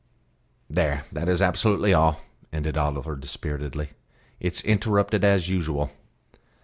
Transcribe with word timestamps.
There 0.67 1.05
that 1.11 1.29
is 1.29 1.43
absolutely 1.43 1.93
all," 1.93 2.21
ended 2.51 2.75
Oliver 2.75 3.15
dispiritedly. 3.15 3.89
"It's 4.39 4.61
interrupted 4.61 5.23
as 5.23 5.47
usual." 5.47 5.91